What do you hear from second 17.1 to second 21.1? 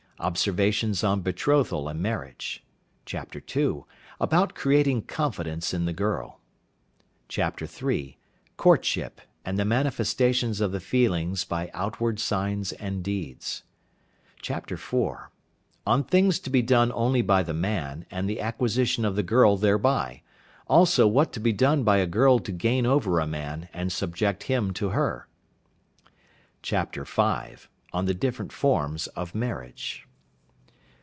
by the Man, and the acquisition of the Girl thereby. Also